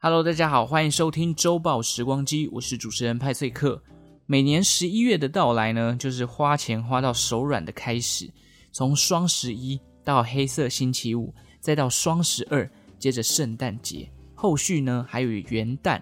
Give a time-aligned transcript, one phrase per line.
[0.00, 3.82] Hello，大家好，欢迎收听周报时光机，我是主持人派翠克。
[4.26, 8.32] 每年十一月的到来呢，就是花钱花到手软的开始。
[8.70, 16.00] 从双十一到黑色星期五，再到双十二，接着圣诞节，后续呢还有元旦、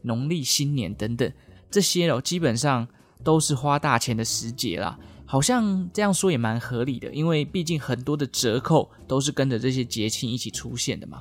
[0.00, 1.30] 农历新年等等，
[1.70, 2.88] 这些哦基本上
[3.22, 4.98] 都是花大钱的时节啦。
[5.26, 11.20] 好像这样说也蛮合理的，因为毕竟很多的折扣都是跟着这些节庆一起出现的嘛。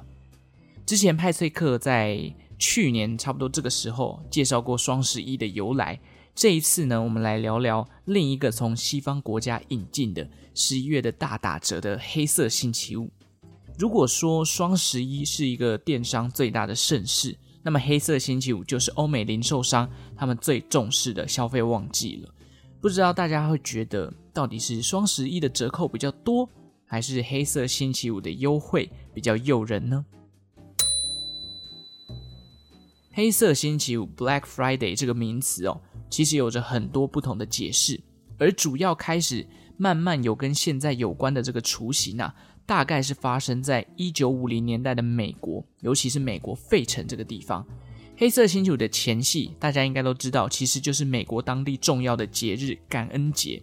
[0.86, 5.98] 之前派翠克在去年差不多这个时候介绍过双十一的由来，
[6.36, 13.10] 这一次呢，我们来聊聊另一个从西方国家引进的十一月的大打折的黑色星期五。
[13.80, 22.30] 如果说双十一是一个电商最大的盛事，那么黑色星期五就是欧美零售商他们最重视的消费旺季了。
[22.82, 26.48] 不知道大家会觉得到底是双十一的折扣比较多，
[26.86, 30.06] 还是黑色星期五的优惠比较诱人呢？
[33.16, 35.80] 黑色星期五 （Black Friday） 这个名词哦，
[36.10, 38.02] 其实有着很多不同的解释，
[38.40, 39.46] 而主要开始
[39.78, 42.34] 慢慢有跟现在有关的这个雏形啊，
[42.66, 47.64] 大概是发生在一九五零年代的美国，尤其是美国费城这个地方。
[48.18, 53.62] 黑色星期五的前戏，大家应该都知道，其实就是美国当地重要的节日——感恩节。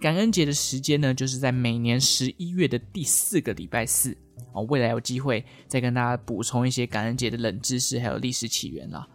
[0.00, 4.16] 感恩节的时间呢，就是在每年十一月的第四个礼拜四。
[4.52, 9.06] 哦，未来有机会再跟大家补充一些感恩节的冷知识，还有历史起源啦。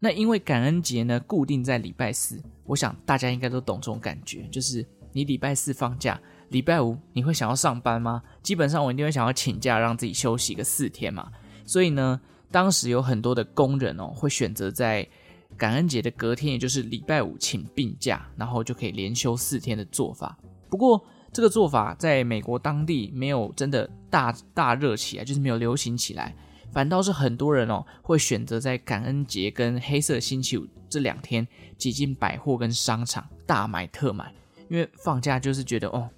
[0.00, 6.18] 那因为感恩节呢，固定在礼拜四，我想大家应该都懂这种感觉，就是你礼拜四放假，
[6.48, 8.22] 礼拜五你会想要上班吗？
[8.42, 11.30] 基本上我一定会想要请假，让自己休息个四天嘛。
[11.66, 12.18] 所以呢，
[12.50, 15.06] 当时有很多的工人哦，会选择在
[15.56, 20.38] 感恩节的隔天，也就是礼拜五请病假，然后就可以连休四天的做法。
[20.68, 26.34] 不过，这个做法在美国当地没有真的大大热起来，就是没有流行起来，
[26.72, 34.32] 反倒是很多人哦会选择在感恩节跟黑色星期五这两天挤进百货跟商场大买特买，
[34.68, 36.08] 因为放假就是觉得哦，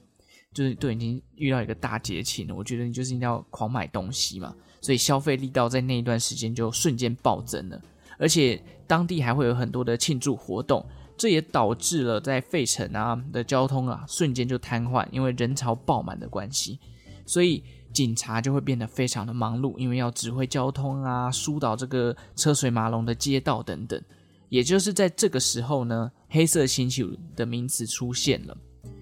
[0.55, 7.81] 就是都已经遇到一个大节庆了，我觉得你就是一定要狂买东西嘛，所以消费力道在那一段时间就瞬间暴增了，
[8.19, 10.85] 而且当地还会有很多的庆祝活动。
[11.15, 16.81] 这也导致了在费城啊的交通啊瞬间就瘫痪，因为人潮爆满的关系，
[17.27, 17.63] 所以
[17.93, 24.03] 警察就会变得非常的忙碌，因为要指挥交通啊，疏导这个车水马龙的街道等等。
[24.49, 28.57] 也就是在这个时候呢，黑色星期五的名词出现了。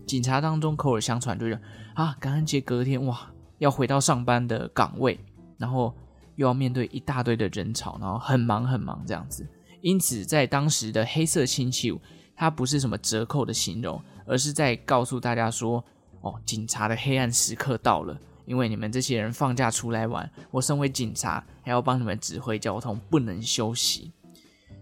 [0.07, 1.59] 警察当中口耳相传，就是
[1.95, 5.19] 啊，感恩节隔天哇，要回到上班的岗位，
[5.57, 5.95] 然后
[6.41, 9.47] 又要面对一大堆的人潮，然后很忙很忙这样子。
[9.83, 12.01] 因此，在当时的黑色星期五，
[12.35, 15.85] 它不是什么折扣的形容，而是在告诉大家说
[16.23, 24.11] ：“哦，警察的黑暗时刻到了，因为你们这些人放假出来玩，我身为警察还要帮你们指挥交通，不能休息。”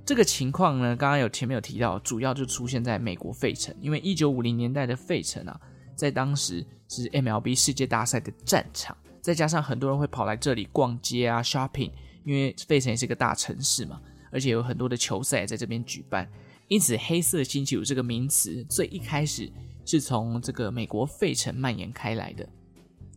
[0.07, 5.61] 这个情况呢，刚刚有前面有提到，主要就出现在美国费城，因为一九五零年代的费城啊，
[5.97, 8.97] 在当时是 MLB 世界大赛的战场，
[9.29, 11.91] 再加上很多人会跑来这里逛街啊、shopping，
[12.25, 14.01] 因为费城也是个大城市嘛。
[14.33, 16.27] 而且有很多的球赛在这边举办，
[16.67, 19.53] 因此“黑色星期五”这个名词最一开始
[19.85, 22.49] 是从这个美国费城蔓延开来的。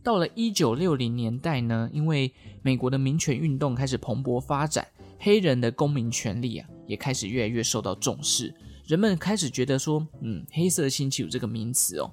[0.02, 2.30] 到了一九六零年代呢，因为
[2.60, 4.86] 美国的民权运动开始蓬勃发展，
[5.18, 8.52] 黑人的公民权利啊也开始越来越受到重视。
[8.86, 12.12] 人们开始觉得说，嗯，“黑色星期五”这个名词哦，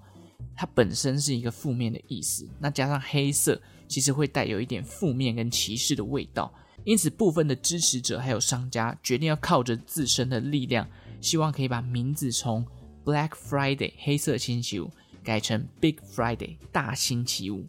[0.55, 6.53] 它本身是一个负面的意思，那加上黑色，其实会带有一点负面跟歧视的味道。
[6.85, 10.87] 因此，部分的支持者还有商家决定要靠着自身的力量，
[11.19, 12.65] 希望可以把名字从
[13.03, 14.89] Black Friday 黑色星期五
[15.21, 17.67] 改成 Big Friday 大星期五。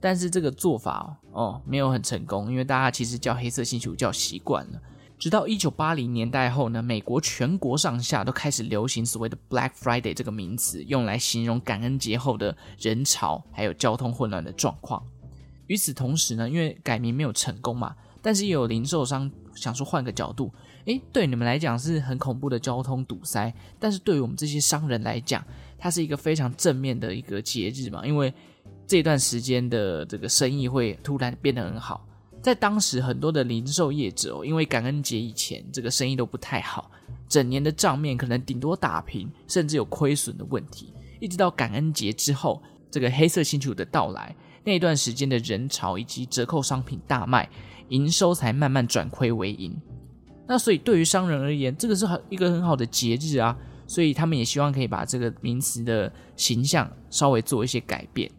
[0.00, 4.80] 但是这个做法哦，哦没有很成功，因为大家其实叫黑色星期五叫习惯了。
[5.18, 15.04] 直到一九八零年代后呢，美国全国上下都开始流行所谓的 Black Friday 这个名词，用来形容感恩节后的人潮还有交通混乱的状况。
[15.72, 17.96] 与此同时呢，因为改名没有成功嘛。
[18.20, 20.52] 但是也有零售商想说，换个角度，
[20.84, 25.42] 诶，对你们来讲是很恐怖的交通堵塞，但是对于我们这些商人来讲，
[25.78, 28.32] 它是一个非常正面的一个节日嘛，因为
[28.86, 32.06] 这段时间的这个生意会突然变得很好。
[32.42, 36.90] 在当时，很多的零售业者哦，因为感恩节以前这个生意都不太好，
[37.28, 40.92] 整年的账面可能顶多打平，甚至有亏损的问题。
[41.18, 47.48] 一直到感恩节之后，这个黑色星期五的到来，那段时间的人潮以及折扣商品大卖。
[47.88, 49.78] 营收才慢慢转亏为盈，
[50.48, 53.54] 那所以对于商人而言，这个是很一个很好的节日啊，
[53.86, 58.30] 所以他们也希望可以把这个名词的形象稍微做一些改变。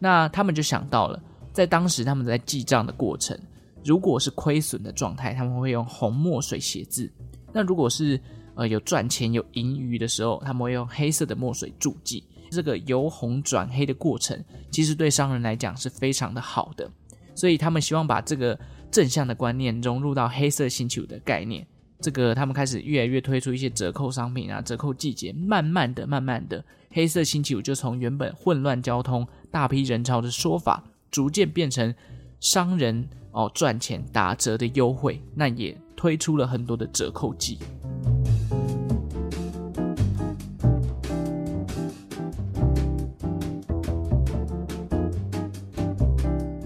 [0.00, 1.22] 那他们就想到了，
[1.52, 3.38] 在当时他们在记账的过程，
[3.84, 7.06] 如果是亏损的状态，他们会用红墨水写字；
[7.52, 8.20] 那如果是
[8.56, 12.24] 呃有赚钱、有盈余的时候，他们会用黑色的墨水注记。
[12.50, 16.90] 这个由红转黑的过程，其实对商人来讲是非常的好的，
[17.34, 18.58] 所以他们希望把这个
[18.90, 21.66] 正向的观念融入到黑色星期五的概念。
[22.00, 31.92] 这个他们开始越来越推出一些折扣商品啊，折扣季节，慢慢的、慢慢的，黑色星期五就从原本混乱交通、大批人潮的说法，逐渐变成
[32.38, 37.58] 商人哦赚钱打折的优惠，那也推出了很多的折扣季。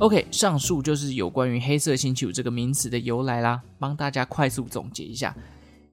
[0.02, 5.32] OK，上述就是有关于黑色星期五这个名词的由来啦，帮大家快速总结一下。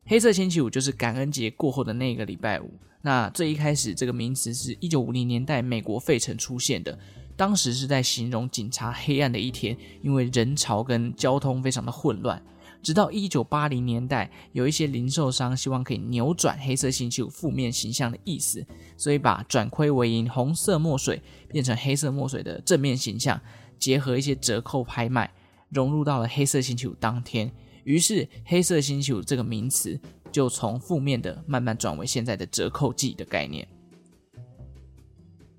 [0.07, 2.73] 黑色星期五就是感恩节过后的那个礼拜五。
[3.03, 6.97] 那最一开始这个名词是一九五零年代美国费城出现的，
[7.37, 12.41] 当时是在形容警察黑暗的一天，因为人潮跟交通非常的混乱。
[12.81, 18.65] 直到一九八零年代，有一些零售商希望可以扭转黑色星期五负面形象的意思，
[18.97, 23.39] 所以把转亏为盈红色墨水变成黑色墨水的正面形象。
[23.79, 25.33] 结合一些折扣拍卖，
[25.69, 27.51] 融入到了黑色星期五当天，
[27.83, 29.99] 于是黑色星期五这个名词
[30.31, 33.67] 就从负面的慢慢转为现在的折扣季的概念。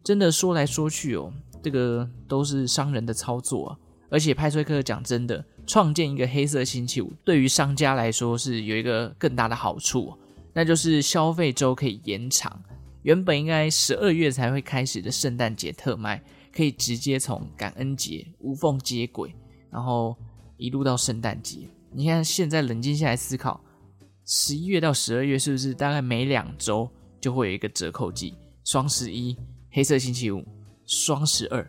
[0.04, 1.32] 真的说来说去哦，
[1.62, 3.78] 这个都是商人的操作。
[4.12, 10.12] 而且派崔克讲真的，创建一个黑色星期五，对于商家来说是有一个更大的好处，
[10.52, 12.60] 那就是消费周可以延长。
[13.02, 16.20] 原本应该十二月才会开始的圣诞节特卖。
[16.52, 19.34] 可以直接从感恩节无缝接轨，
[19.70, 20.16] 然后
[20.56, 21.68] 一路到圣诞节。
[21.92, 23.60] 你看，现在冷静下来思考，
[24.24, 26.88] 十一月到十二月是不是大概每两周
[27.20, 28.34] 就会有一个折扣季？
[28.64, 29.36] 双十一、
[29.70, 30.44] 黑色星期五、
[30.86, 31.68] 双十二，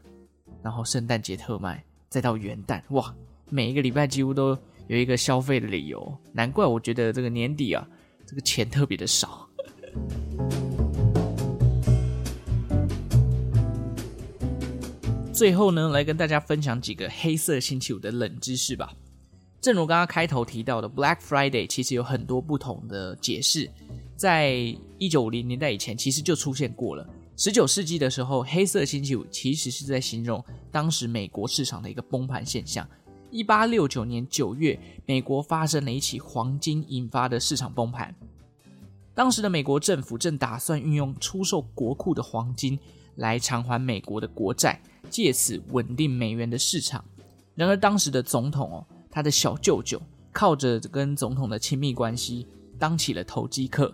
[0.62, 3.16] 然后圣诞节特卖，再到元旦，哇，
[3.50, 4.58] 每一个礼拜几乎都
[4.88, 6.16] 有一个消费的理由。
[6.34, 7.88] 难怪我觉得这个年底啊，
[8.26, 9.50] 这个钱特别的少。
[15.42, 18.94] 最后呢，来跟大家分享几个黑色星期五的冷知识吧。
[19.60, 23.68] 正如刚刚开头提到的，Black Friday 其实有很多不同的解释。
[24.16, 24.54] 在
[25.00, 27.10] 一九五零年代以前，其实就出现过了。
[27.36, 32.88] 十九世纪的时候，黑色星期五其实是在形容当时美国市场的一个崩盘现象。
[33.32, 38.14] 一八六九年九月，美国发生了一起黄金引发的市场崩盘。
[39.16, 42.78] 当时的美国政府正打算运用出售国库的黄金
[43.16, 44.82] 来偿还美国的国债。
[45.10, 47.04] 借此稳定美元的市场。
[47.54, 52.48] 然而，当时的总统哦，他的小舅舅靠着跟总统的亲密关系，
[52.80, 53.94] 当起了投机客。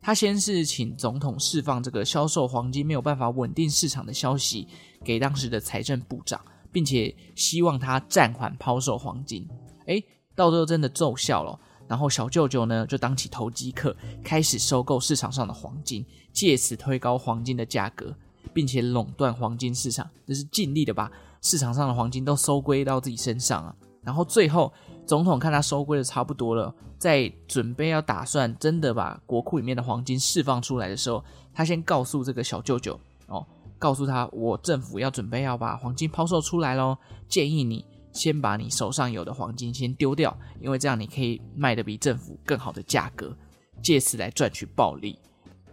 [0.00, 4.66] 他先是请总统释放这个销售黄金没有办法稳定市场的消息
[5.04, 9.48] 给当时的财政部长，并且希望他暂缓抛售黄金。
[9.86, 10.04] 诶，
[10.34, 11.56] 到最后真的奏效了。
[11.86, 18.12] 然后小舅舅呢，就当起投机客，开始收购市场上的黄金，借此推高黄金的价格。
[18.52, 21.10] 并且垄断黄金市场，就是尽力的把
[21.42, 23.74] 市场上的黄金都收归到自己身上啊。
[24.02, 24.72] 然后最后，
[25.04, 33.44] 总统看他收归的差不多了，在准备要打算真的把国库里面的黄金释放出来的时候，他先告诉这个小舅舅哦，
[33.78, 36.96] 告诉他我政府要准备要把黄金抛售出来喽，
[37.28, 43.36] 建议你先把你手上有的黄金先丢掉，因为这样你可以卖得比政府更好的价格，
[43.82, 45.18] 借此来赚取暴利。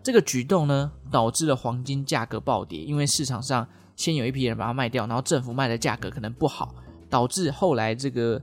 [0.03, 6.75] 这个举动呢，导致了黄金价格暴跌，因为市场上先有一批人把它卖掉，然后政府卖的价格可能不好，
[7.09, 8.41] 导致后来这个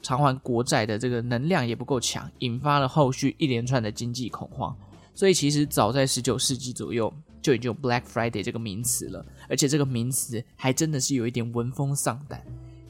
[0.00, 4.74] 偿还国债的这个能量也不够强，引发了后续一连串的经济恐慌。
[5.12, 7.12] 所以其实早在十九世纪左右
[7.42, 12.40] 就已经有 Black Friday 这个名词了，而且这个名词还真的是有一点闻风丧胆。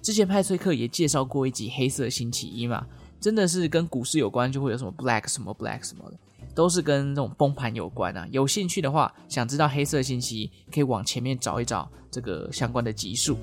[0.03, 2.87] 之前派崔克也介绍过一集黑色星期一嘛，
[3.19, 6.19] 真的是跟股市有关，就会有什么 Black 什么 Black 什么的。
[6.55, 8.27] 都是跟这种崩盘有关啊！
[8.31, 13.39] 有兴趣的话，想知道黑色星期，可以往前面找一找这个相关的集数。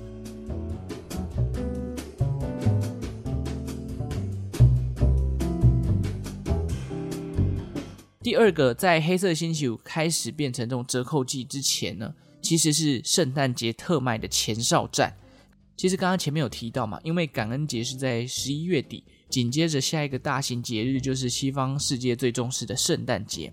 [8.20, 15.16] 第二个，在黑色星期五开始变成这种折扣季之前呢，其实是圣诞节特卖的前哨战。
[15.78, 19.02] 其实刚刚前面有提到嘛，因为感恩节是在十一月底。
[19.38, 23.52] 紧接着下一个大型节日就是西方世界最重视的圣诞节，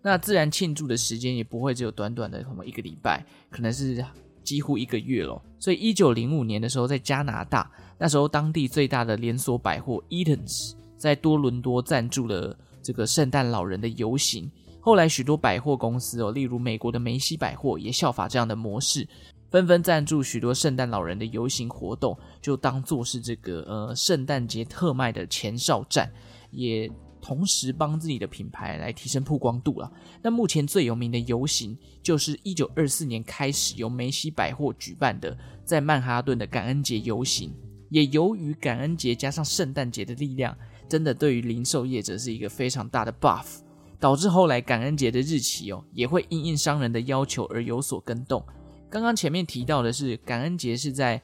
[0.00, 4.02] 那自然庆祝的时间也不会只有短短的什么一个礼拜，可能是
[4.42, 5.44] 几乎一个月咯。
[5.58, 14.50] 所以一九零五年的时候，在加拿大，那时候当地最大的连锁百货 Eaton's 在多伦多赞助了这个圣诞老人的游行。
[14.80, 19.06] 后来许多百货公司哦，例如美国的梅西百货也效法这样的模式，
[19.50, 26.12] 纷纷赞助许多圣诞老人的游行活动，就当做是这个呃圣诞节特卖的前哨战，
[26.50, 26.90] 也
[27.20, 29.90] 同时帮自己的品牌来提升曝光度了。
[30.22, 37.52] 那目前最有名的游行就是一九二四年开始由梅西百货举办的在曼哈顿的感恩节游行，
[37.90, 40.56] 也由于感恩节加上圣诞节的力量，
[40.88, 43.60] 真的对于零售业者是一个非常大的 buff，
[43.98, 48.44] 导致后来感恩节的日期哦也会因应商人的要求而有所更动。
[48.90, 51.20] 刚刚前面提到的是感恩节是在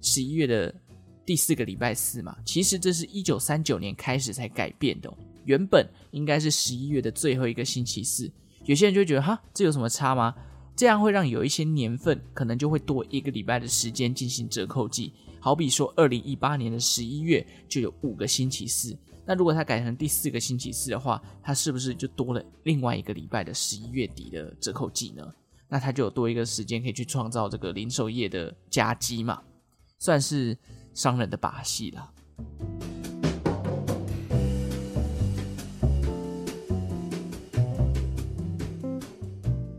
[0.00, 0.72] 十一月的
[1.26, 5.12] 第四个礼拜四嘛，其实这是一九三九年开始才改变的，
[5.44, 8.30] 原本应该是十一月的最后一个星期四。
[8.64, 10.34] 有些人就觉得哈，这有什么差吗？
[10.76, 15.12] 这样会让有一些年份可能就会多一个礼拜的时间进行折扣季。
[15.40, 18.96] 好比说二零一八年的十一月就有五个星期四，
[19.26, 25.26] 那如果它改成第四个星期四的话，它是不是就多了另外一个礼拜的十一月底的折扣季呢？
[25.68, 29.42] 那他就有多一个时间可以去创造这个零售业的夹击嘛，
[29.98, 30.56] 算是
[30.94, 32.10] 商人的把戏了。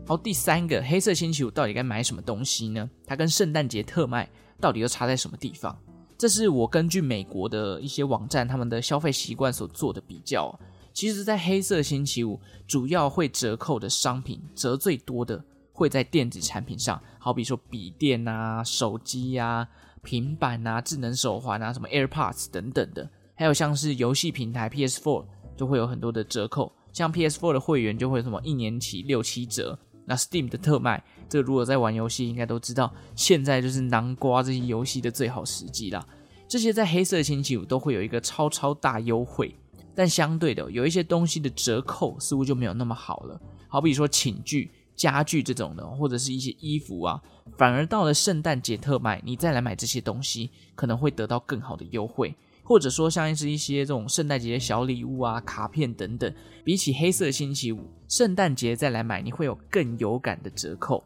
[0.06, 2.88] 好，第三个黑色星期五到底该买什么东西呢？
[3.06, 4.28] 它跟圣诞节特卖
[4.60, 5.76] 到底又差在什么地方？
[6.16, 10.56] 这是我根据美国的一些网站他们的消费习惯所做的比较。
[10.92, 15.42] 其实，在黑色星期五主要会折扣的商品，折最多的。
[15.80, 19.66] 会在电子产品上，好比说笔电啊、手机啊、
[20.02, 25.24] 平板啊、智能手环啊、什么 AirPods 等等的，还有像是游戏平台 PS4
[25.56, 29.78] 就会有很多的折扣，像 PS4 的会员就会什么一年起六七折。
[30.04, 36.06] 那 Steam 的特卖，这个如果在玩游戏应该都知道，现在就是南瓜这些游戏的最好时机啦。
[36.46, 39.56] 这些在黑色星期五都会有一个超超大优惠，
[39.94, 44.70] 但相对的有一些东西的折扣似乎就没有那么好了，好比说寝具。
[45.00, 47.22] 家具这种的，或者是一些衣服啊，
[47.56, 56.30] 反而到了圣诞节特卖，你再来买这些东西，可能会得到更好的优惠，或者说像是一些这种圣诞节的小礼物啊、卡片等等，
[56.62, 61.02] 比起黑色星期五，圣诞节再来买，你会有更有感的折扣。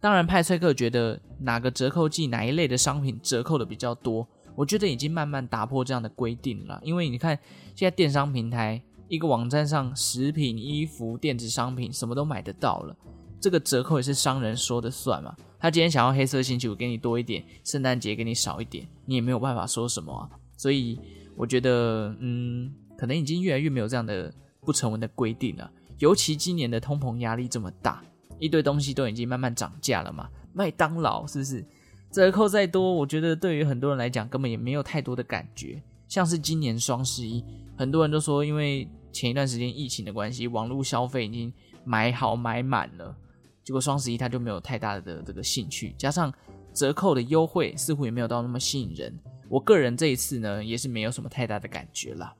[0.00, 7.38] 当然，派翠克觉得哪个折扣季哪一类的商品折扣的比较多，我觉得已经慢慢打破这样的规定了，因为你看
[7.76, 8.82] 现在电商平台。
[9.14, 12.96] 一个网站上，食品、衣服、电子商品什么都买得到了，
[13.40, 15.34] 这个折扣也是商人说的算嘛？
[15.58, 20.28] 他今天想要黑色星期五给你多一点，圣诞节给你少一点，你也没有办法说什么啊。
[20.56, 20.98] 所以
[21.36, 25.70] 我觉得，嗯，可能已经越来越没有这样的不成文的规定了。
[25.98, 28.04] 尤其今年的通膨压力这么大，
[28.38, 30.28] 一堆东西都已经慢慢涨价了嘛。
[30.52, 31.64] 麦当劳是不是
[32.10, 32.92] 折扣再多？
[32.92, 35.82] 我觉得对于很多人来讲，根本也没有太多的感觉。
[36.06, 37.42] 像是今年双十一，
[37.76, 41.50] 很多人都说，因为前一段时间疫情的关系，网络消费已经
[41.84, 43.16] 买好买满了，
[43.62, 46.30] 结果双十一他就没有太大的这个兴趣，加上
[46.74, 49.16] 折扣的优惠似乎也没有到那么吸引人。
[49.48, 52.34] 我个人这一次呢，也是没有什么太大的感觉啦。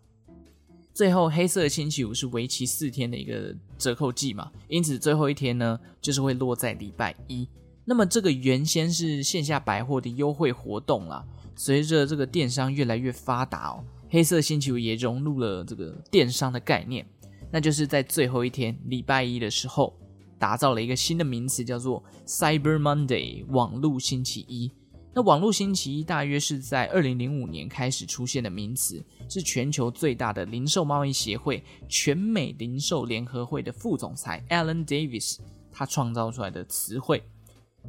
[0.93, 7.49] 最后，黑色星期五是为期四天的一个折扣季嘛，因此最后一天呢，就是会落在礼拜一。
[7.85, 11.25] 那么这个原先是线下百货的优惠活动啦。
[11.57, 17.05] 随着这个电商越来越发达哦，黑色星期五也融入了这个电商的概念，
[17.51, 19.93] 那就是在最后一天礼拜一的时候，
[20.39, 24.71] 打造了一个新的名词，叫做 Cyber Monday，网络星期一。
[25.13, 35.39] 那网络星期一大约是在二零零五年开始出现的名词，是全球最大的零售贸易协会全美零售联合会的副总裁 Alan Davis
[35.73, 37.21] 他创造出来的词汇。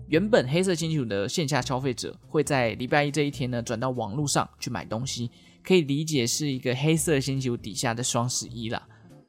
[0.07, 5.31] 原本黑色星期五的线下消费者会在礼拜一这一天呢，转到网络上去买东西，
[5.63, 8.87] 可以理解是一个黑色星期五底下的双十一啦。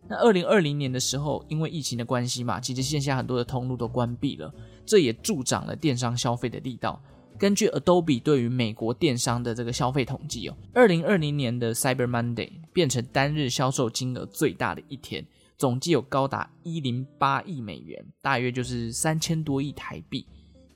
[0.09, 4.53] 那二零二零年的时候，因为疫情的关系嘛，其实线下很多的通路都关闭了，
[4.85, 7.03] 这也助长了电商消费的力道。
[7.39, 15.27] 根据 Adobe 对于美国电商的这个消费统计哦，二零二零年的 Cyber Monday 变成单日销售金额最大的一天，
[15.59, 20.27] 总计有高达一零八亿美元，大约就是三千多亿台币。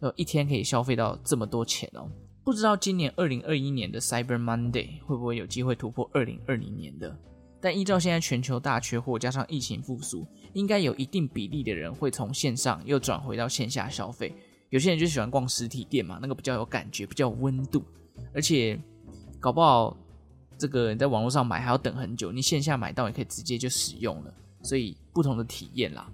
[0.01, 2.11] 呃，一天可以消费到这么多钱哦！
[2.43, 7.15] 不知道今年二零二一年的 Cyber Monday 会不会有机会突破二零二零年的？
[7.61, 14.35] 但依照现在全球大缺货，加上疫情复苏，应该有一定比例的人会从线上又转回到线下消费。
[14.71, 17.85] 有些人就喜欢逛实体店嘛，那个比较有感觉，比较有温度，
[18.33, 18.81] 而且
[19.39, 19.95] 搞不好
[20.57, 26.11] 这个你在网络上买还要等很久，你线下买到也可以直接就使用了，所以不同的体验啦。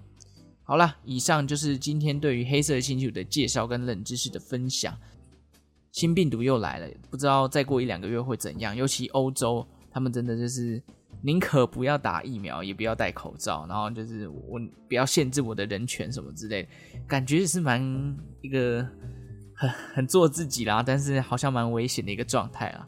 [0.67, 4.93] 好了，以上就是今天对于黑色星期五的介绍跟冷知识的分享。
[5.93, 8.75] 新病毒又来了，不知道再过一两个月会怎样。
[8.75, 10.83] 尤其欧洲，他们真的就是
[11.21, 14.59] 宁可不要打疫苗，也不要戴口罩，然后就是我
[14.89, 16.69] 不要限制我的人权什么之类的，
[17.07, 17.81] 感觉是蛮
[18.41, 18.85] 一个
[19.55, 22.85] 很很做自己啦，但是好像蛮危险的一个状态啊。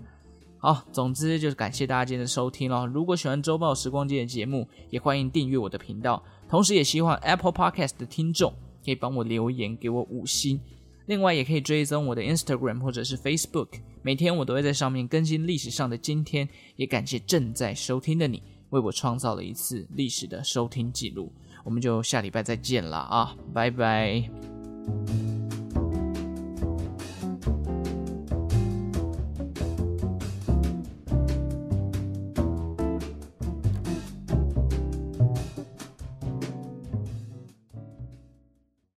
[0.58, 2.86] 好，总之就是感谢大家今天的收听咯。
[2.86, 6.22] 如果喜欢周报时光机的节目，也欢迎订阅我的频道。
[6.50, 8.52] 同时，也希望 Apple Podcast 的听众
[8.84, 10.60] 可以帮我留言，给我五星。
[11.06, 13.68] 另外，也可以追踪我的 Instagram 或者是 Facebook，
[14.02, 16.50] 每天我都会在上面更新历史上的今天。
[16.76, 18.42] 也感谢正在收听的你，
[18.72, 21.32] 为我创造了一次历史的收听记录。
[21.64, 24.30] 我们就下礼拜再见了啊，拜拜。